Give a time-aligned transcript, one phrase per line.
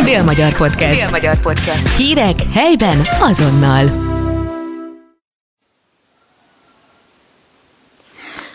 [0.00, 1.00] Dél-Magyar Podcast.
[1.00, 1.96] Dél-Magyar Podcast.
[1.96, 3.84] Hírek helyben azonnal.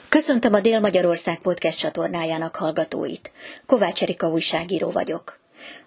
[0.10, 3.32] Köszöntöm a Dél-Magyarország podcast csatornájának hallgatóit.
[3.66, 5.40] Kovács Erika újságíró vagyok.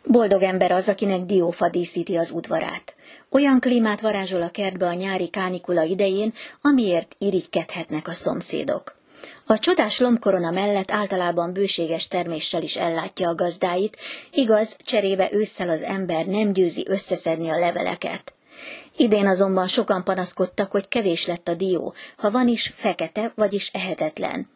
[0.04, 2.94] Boldog ember az, akinek diófa díszíti az udvarát.
[3.30, 6.32] Olyan klímát varázsol a kertbe a nyári kánikula idején,
[6.62, 8.99] amiért irigykedhetnek a szomszédok.
[9.50, 13.96] A csodás lombkorona mellett általában bőséges terméssel is ellátja a gazdáit,
[14.30, 18.34] igaz, cserébe ősszel az ember nem győzi összeszedni a leveleket.
[18.96, 24.48] Idén azonban sokan panaszkodtak, hogy kevés lett a dió, ha van is fekete, vagyis ehetetlen.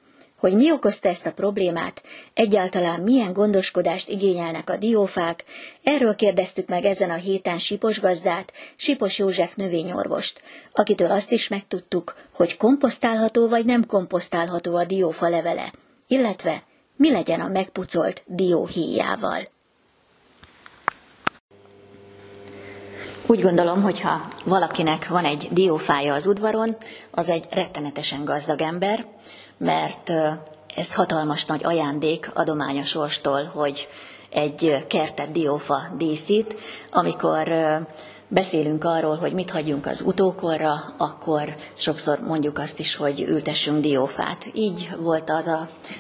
[0.45, 2.03] Hogy mi okozta ezt a problémát,
[2.35, 5.45] egyáltalán milyen gondoskodást igényelnek a diófák,
[5.83, 12.15] erről kérdeztük meg ezen a héten Sipos gazdát, Sipos József növényorvost, akitől azt is megtudtuk,
[12.33, 15.73] hogy komposztálható vagy nem komposztálható a diófa levele,
[16.09, 16.63] illetve
[16.97, 19.49] mi legyen a megpucolt dióhéjával.
[23.27, 26.77] Úgy gondolom, hogy ha valakinek van egy diófája az udvaron,
[27.11, 29.07] az egy rettenetesen gazdag ember,
[29.59, 30.11] mert
[30.77, 33.89] ez hatalmas nagy ajándék adomány a sorstól, hogy
[34.31, 36.61] egy kertet diófa díszít,
[36.91, 37.49] amikor
[38.29, 44.51] beszélünk arról, hogy mit hagyjunk az utókorra, akkor sokszor mondjuk azt is, hogy ültessünk diófát.
[44.53, 45.47] Így volt az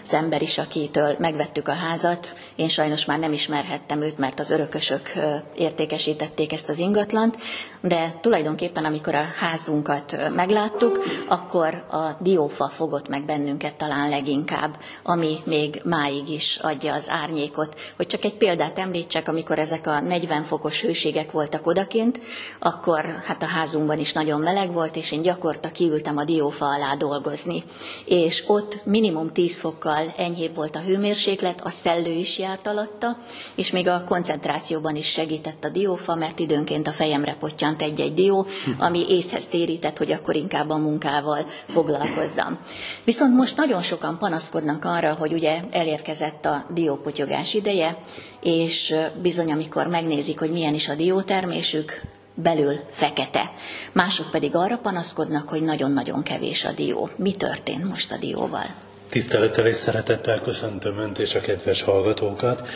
[0.04, 2.34] az ember is, akitől megvettük a házat.
[2.56, 5.12] Én sajnos már nem ismerhettem őt, mert az örökösök
[5.56, 7.36] értékesítették ezt az ingatlant,
[7.80, 15.36] de tulajdonképpen amikor a házunkat megláttuk, akkor a diófa fogott meg bennünket talán leginkább, ami
[15.44, 17.80] még máig is adja az árnyékot.
[17.96, 22.13] Hogy csak egy példát említsek, amikor ezek a 40 fokos hőségek voltak odakint,
[22.58, 26.94] akkor hát a házunkban is nagyon meleg volt, és én gyakorta kiültem a diófa alá
[26.94, 27.62] dolgozni.
[28.04, 33.16] És ott minimum 10 fokkal enyhébb volt a hőmérséklet, a szellő is járt alatta,
[33.54, 38.46] és még a koncentrációban is segített a diófa, mert időnként a fejemre pottyant egy-egy dió,
[38.78, 42.58] ami észhez térített, hogy akkor inkább a munkával foglalkozzam.
[43.04, 47.98] Viszont most nagyon sokan panaszkodnak arra, hogy ugye elérkezett a diópotyogás ideje,
[48.40, 52.02] és bizony, amikor megnézik, hogy milyen is a diótermésük,
[52.34, 53.50] belül fekete.
[53.92, 57.08] Mások pedig arra panaszkodnak, hogy nagyon-nagyon kevés a dió.
[57.16, 58.74] Mi történt most a dióval?
[59.14, 62.68] Tisztelettel és szeretettel köszöntöm Önt és a kedves hallgatókat.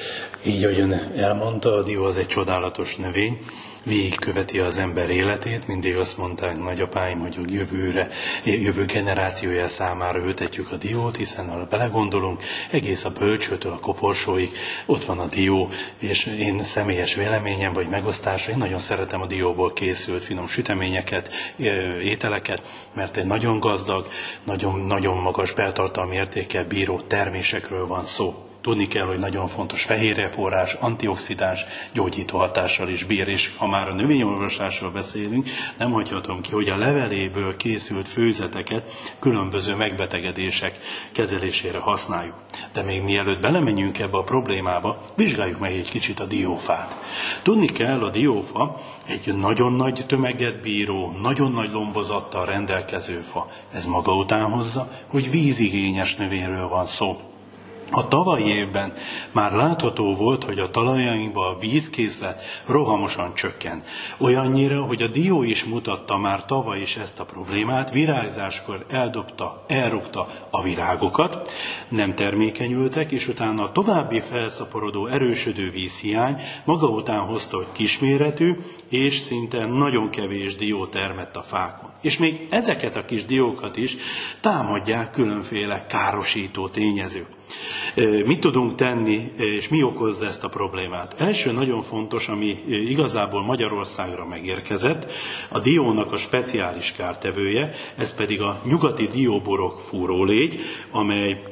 [0.42, 3.38] Így, ahogy Ön elmondta, a dió az egy csodálatos növény,
[3.88, 5.66] végigköveti az ember életét.
[5.66, 8.08] Mindig azt mondták nagyapáim, hogy a jövőre,
[8.44, 14.50] jövő generációja számára ültetjük a diót, hiszen ha belegondolunk, egész a bölcsőtől a koporsóig
[14.86, 15.68] ott van a dió,
[15.98, 21.32] és én személyes véleményem vagy megosztásra, én nagyon szeretem a dióból készült finom süteményeket,
[22.02, 22.62] ételeket,
[22.94, 24.06] mert egy nagyon gazdag,
[24.44, 28.47] nagyon, nagyon magas beltartalmi értékkel bíró termésekről van szó.
[28.60, 33.94] Tudni kell, hogy nagyon fontos fehérjeforrás, antioxidáns, gyógyító hatással is bír, és ha már a
[33.94, 40.78] növényorvoslásról beszélünk, nem hagyhatom ki, hogy a leveléből készült főzeteket különböző megbetegedések
[41.12, 42.34] kezelésére használjuk.
[42.72, 46.96] De még mielőtt belemenjünk ebbe a problémába, vizsgáljuk meg egy kicsit a diófát.
[47.42, 53.46] Tudni kell, a diófa egy nagyon nagy tömeget bíró, nagyon nagy lombozattal rendelkező fa.
[53.72, 57.27] Ez maga után hozza, hogy vízigényes növényről van szó.
[57.90, 58.92] A tavalyi évben
[59.32, 63.82] már látható volt, hogy a talajainkban a vízkészlet rohamosan csökken.
[64.18, 70.28] Olyannyira, hogy a dió is mutatta már tavaly is ezt a problémát, virágzáskor eldobta, elrúgta
[70.50, 71.52] a virágokat,
[71.88, 78.56] nem termékenyültek, és utána a további felszaporodó, erősödő vízhiány maga után hozta, hogy kisméretű,
[78.88, 81.90] és szinte nagyon kevés dió termett a fákon.
[82.00, 83.96] És még ezeket a kis diókat is
[84.40, 87.37] támadják különféle károsító tényezők.
[88.24, 91.14] Mit tudunk tenni, és mi okozza ezt a problémát?
[91.18, 95.10] Első nagyon fontos, ami igazából Magyarországra megérkezett,
[95.48, 100.60] a diónak a speciális kártevője, ez pedig a nyugati dióborok fúrólégy,
[100.90, 101.42] amely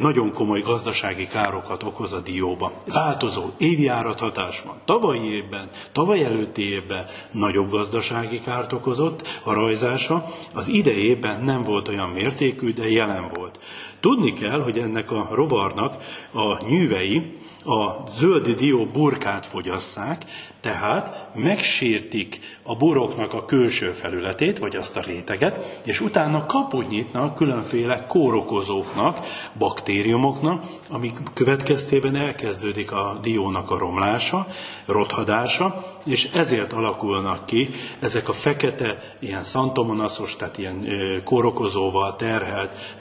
[0.00, 2.72] nagyon komoly gazdasági károkat okoz a dióba.
[2.92, 4.74] Változó évjárat hatás van.
[4.84, 11.88] Tavalyi évben, tavaly előtti évben nagyobb gazdasági kárt okozott a rajzása, az idejében nem volt
[11.88, 13.58] olyan mértékű, de jelen volt.
[14.00, 15.96] Tudni kell, hogy ennek a rovarnak
[16.32, 20.24] a nyűvei a zöldi dió burkát fogyasszák,
[20.60, 27.34] tehát megsértik a boroknak a külső felületét, vagy azt a réteget, és utána kaput nyitnak
[27.34, 29.20] különféle kórokozóknak,
[29.58, 34.46] baktériumoknak, amik következtében elkezdődik a diónak a romlása,
[34.86, 37.68] rothadása, és ezért alakulnak ki
[38.00, 40.86] ezek a fekete, ilyen szantomonaszos, tehát ilyen
[41.24, 42.96] kórokozóval terhelt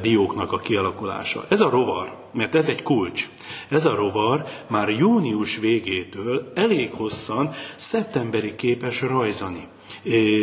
[0.00, 1.44] dióknak a kialakulása.
[1.48, 3.28] Ez a rovar mert ez egy kulcs.
[3.68, 9.68] Ez a rovar már június végétől elég hosszan szeptemberig képes rajzani.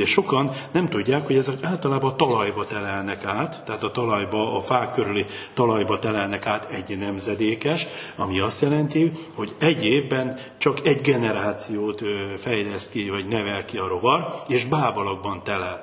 [0.06, 5.26] Sokan nem tudják, hogy ezek általában talajba telelnek át, tehát a talajba, a fák körüli
[5.54, 12.04] talajba telelnek át egy nemzedékes, ami azt jelenti, hogy egy évben csak egy generációt
[12.38, 15.82] fejleszt ki, vagy nevel ki a rovar, és bábalakban telel.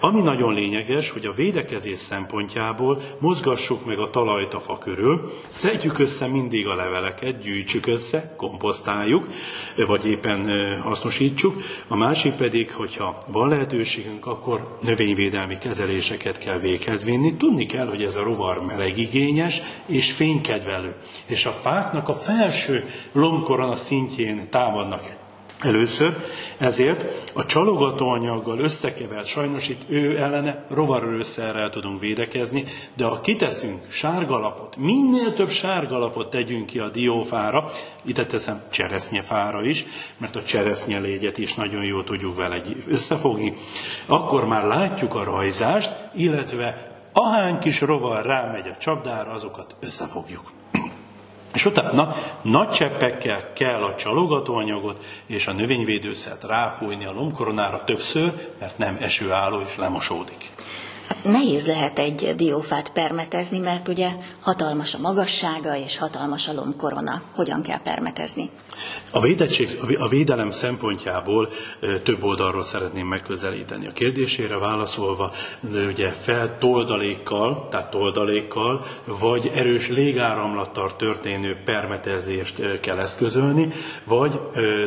[0.00, 5.98] Ami nagyon lényeges, hogy a védekezés szempontjából mozgassuk meg a talajt a fa körül, szedjük
[5.98, 9.28] össze mindig a leveleket, gyűjtsük össze, komposztáljuk,
[9.86, 10.48] vagy éppen
[10.80, 11.62] hasznosítsuk.
[11.88, 17.34] A másik pedig, hogyha van lehetőségünk, akkor növényvédelmi kezeléseket kell véghez vinni.
[17.34, 20.94] Tudni kell, hogy ez a rovar melegigényes és fénykedvelő.
[21.26, 25.22] És a fáknak a felső lombkorona szintjén támadnak
[25.64, 26.16] először,
[26.58, 32.64] ezért a csalogatóanyaggal összekevert, sajnos itt ő ellene rovarőszerrel tudunk védekezni,
[32.96, 37.70] de ha kiteszünk sárgalapot, minél több sárgalapot tegyünk ki a diófára,
[38.02, 39.86] itt teszem cseresznyefára is,
[40.18, 43.54] mert a cseresznyelégyet is nagyon jól tudjuk vele összefogni,
[44.06, 50.53] akkor már látjuk a rajzást, illetve ahány kis rovar rámegy a csapdára, azokat összefogjuk.
[51.54, 58.78] És utána nagy cseppekkel kell a csalogatóanyagot és a növényvédőszert ráfújni a lombkoronára többször, mert
[58.78, 60.50] nem esőálló és lemosódik.
[61.08, 64.10] Hát nehéz lehet egy diófát permetezni, mert ugye
[64.40, 67.22] hatalmas a magassága és hatalmas a lombkorona.
[67.34, 68.50] Hogyan kell permetezni?
[69.10, 69.44] A,
[69.98, 71.48] a védelem szempontjából
[72.02, 73.86] több oldalról szeretném megközelíteni.
[73.86, 75.32] A kérdésére válaszolva,
[75.88, 83.68] ugye fel toldalékkal, tehát toldalékkal, vagy erős légáramlattal történő permetezést kell eszközölni,
[84.04, 84.40] vagy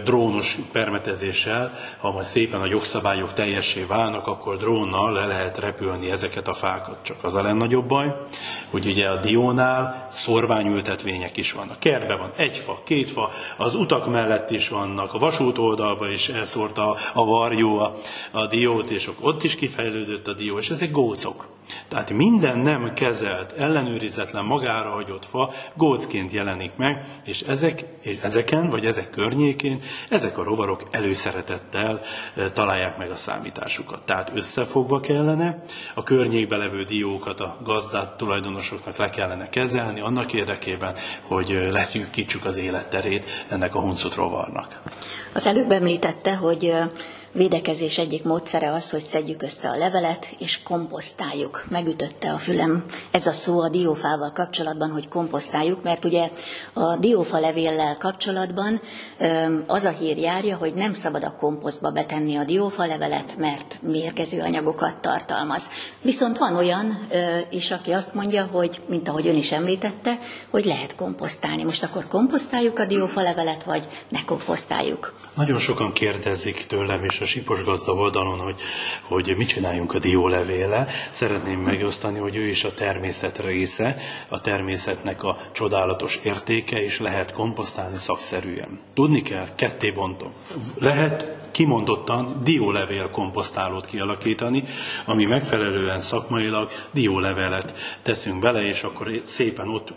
[0.04, 6.48] drónos permetezéssel, ha majd szépen a jogszabályok teljessé válnak, akkor drónnal le lehet repülni ezeket
[6.48, 6.98] a fákat.
[7.02, 8.16] Csak az a legnagyobb baj,
[8.70, 11.80] hogy ugye a diónál szorványültetvények is vannak.
[11.80, 16.30] Kertben van egy fa, két fa, az utak mellett is vannak, a vasút oldalba is
[16.30, 17.94] elszórta a varjú a,
[18.31, 21.45] a diót, és ott is kifejlődött a dió, és ezek gócok.
[21.88, 28.69] Tehát minden nem kezelt, ellenőrizetlen, magára hagyott fa gócként jelenik meg, és ezek, és ezeken,
[28.69, 32.02] vagy ezek környékén, ezek a rovarok előszeretettel
[32.54, 34.02] találják meg a számításukat.
[34.02, 35.62] Tehát összefogva kellene,
[35.94, 42.58] a környékbe levő diókat a gazdát tulajdonosoknak le kellene kezelni, annak érdekében, hogy leszűkítsük az
[42.58, 44.81] életterét ennek a huncut rovarnak.
[45.34, 46.74] Az előbb említette, hogy
[47.31, 51.65] védekezés egyik módszere az, hogy szedjük össze a levelet, és komposztáljuk.
[51.69, 56.29] Megütötte a fülem ez a szó a diófával kapcsolatban, hogy komposztáljuk, mert ugye
[56.74, 58.81] a diófa levéllel kapcsolatban
[59.68, 64.41] az a hír járja, hogy nem szabad a komposztba betenni a diófa levelet, mert mérgező
[64.41, 65.69] anyagokat tartalmaz.
[66.01, 67.07] Viszont van olyan
[67.50, 70.18] is, aki azt mondja, hogy, mint ahogy ön is említette,
[70.50, 71.63] hogy lehet komposztálni.
[71.63, 75.13] Most akkor komposztáljuk a diófa levelet, vagy ne komposztáljuk?
[75.33, 78.62] Nagyon sokan kérdezik tőlem, és a Sipos Gazda oldalon, hogy,
[79.02, 80.88] hogy mit csináljunk a diólevéle.
[81.10, 83.98] Szeretném megosztani, hogy ő is a természet része,
[84.28, 88.80] a természetnek a csodálatos értéke, és lehet komposztálni szakszerűen.
[88.94, 90.31] Tudni kell, ketté bontom.
[90.80, 94.63] Lehet kimondottan diólevél komposztálót kialakítani,
[95.06, 99.94] ami megfelelően szakmailag diólevelet teszünk bele, és akkor szépen ott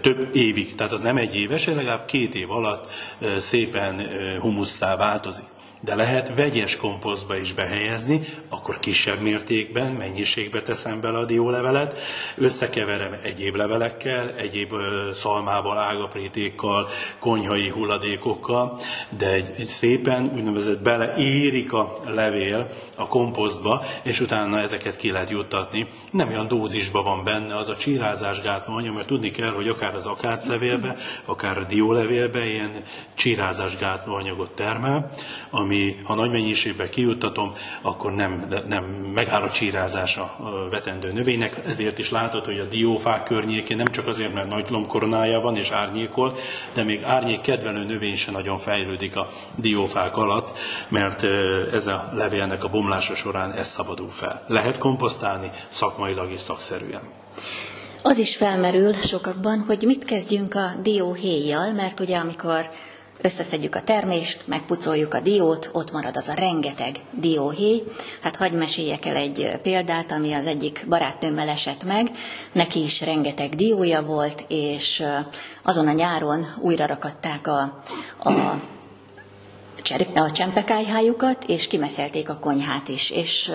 [0.00, 2.92] több évig, tehát az nem egy éves, legalább két év alatt
[3.36, 4.08] szépen
[4.40, 5.46] humusszá változik
[5.84, 11.98] de lehet vegyes komposztba is behelyezni, akkor kisebb mértékben, mennyiségbe teszem bele a diólevelet,
[12.36, 14.72] összekeverem egyéb levelekkel, egyéb
[15.12, 18.78] szalmával, ágaprítékkal, konyhai hulladékokkal,
[19.18, 25.86] de egy, szépen úgynevezett beleérik a levél a komposztba, és utána ezeket ki lehet juttatni.
[26.10, 30.06] Nem olyan dózisban van benne az a csírázásgátló anyag, mert tudni kell, hogy akár az
[30.06, 32.82] akáclevélbe, akár a diólevélbe ilyen
[33.14, 35.10] csírázásgátló anyagot termel,
[35.50, 37.52] ami ami, ha nagy mennyiségben kijuttatom,
[37.82, 40.38] akkor nem, nem megáll a csírázás a
[40.70, 41.60] vetendő növénynek.
[41.66, 45.70] Ezért is látod, hogy a diófák környékén nem csak azért, mert nagy lombkoronája van és
[45.70, 46.32] árnyékol,
[46.72, 51.24] de még árnyék kedvelő növény se nagyon fejlődik a diófák alatt, mert
[51.72, 54.44] ez a levélnek a bomlása során ez szabadul fel.
[54.46, 57.00] Lehet komposztálni szakmailag és szakszerűen.
[58.02, 62.68] Az is felmerül sokakban, hogy mit kezdjünk a dióhéjjal, mert ugye amikor
[63.22, 67.82] összeszedjük a termést, megpucoljuk a diót, ott marad az a rengeteg dióhéj.
[68.20, 72.10] Hát hagyj meséljek el egy példát, ami az egyik barátnőmmel esett meg.
[72.52, 75.04] Neki is rengeteg diója volt, és
[75.62, 77.78] azon a nyáron újra rakatták a,
[78.18, 78.60] a
[80.14, 83.10] a csempekájhájukat, és kimeszelték a konyhát is.
[83.10, 83.52] És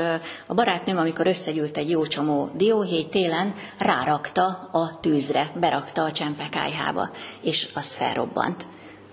[0.48, 7.10] a barátnőm, amikor összegyűlt egy jó csomó dióhéj télen, rárakta a tűzre, berakta a csempekájhába,
[7.42, 8.66] és az felrobbant.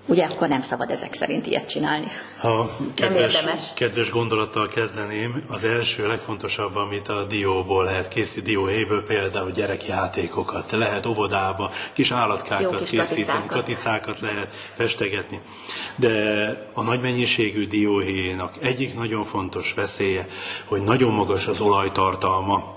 [0.07, 2.07] Ugye akkor nem szabad ezek szerint ilyet csinálni.
[2.41, 3.45] Ha kedves,
[3.75, 11.07] kedves gondolattal kezdeném, az első legfontosabb, amit a dióból lehet készíteni, dióhéből például gyerekjátékokat, lehet
[11.07, 13.49] óvodába, kis állatkákat kis készíteni, katicákat.
[13.49, 15.41] katicákat lehet festegetni.
[15.97, 16.13] De
[16.73, 20.27] a nagy mennyiségű dióhéjénak egyik nagyon fontos veszélye,
[20.65, 22.75] hogy nagyon magas az olajtartalma,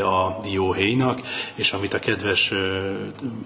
[0.00, 1.20] a dióhéjnak,
[1.54, 2.52] és amit a kedves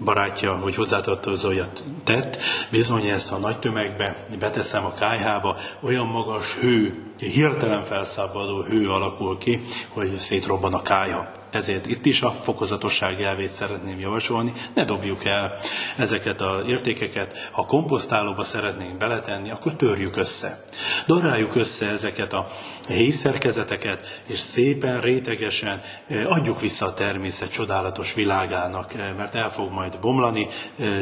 [0.03, 2.37] barátja, hogy hozzátartozójat tett,
[2.69, 9.37] bizony ezt a nagy tömegbe beteszem a kájhába, olyan magas hő, hirtelen felszabaduló hő alakul
[9.37, 11.40] ki, hogy szétrobban a kájha.
[11.51, 14.53] Ezért itt is a fokozatosság elvét szeretném javasolni.
[14.73, 15.57] Ne dobjuk el
[15.97, 17.49] ezeket az értékeket.
[17.51, 20.63] Ha komposztálóba szeretnénk beletenni, akkor törjük össze.
[21.07, 22.47] Daráljuk össze ezeket a
[22.87, 25.81] héjszerkezeteket, és szépen, rétegesen
[26.25, 30.47] adjuk vissza a természet csodálatos világának, mert el fog majd bomlani,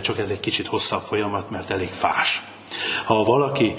[0.01, 2.43] csak ez egy kicsit hosszabb folyamat, mert elég fás.
[3.05, 3.75] Ha valaki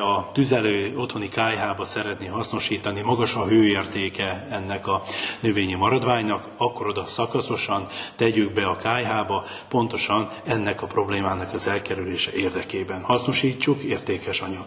[0.00, 5.02] a tüzelő otthoni kájhába szeretné hasznosítani, magas a hőértéke ennek a
[5.40, 12.32] növényi maradványnak, akkor oda szakaszosan tegyük be a kájhába, pontosan ennek a problémának az elkerülése
[12.32, 13.02] érdekében.
[13.02, 14.66] Hasznosítsuk, értékes anyag.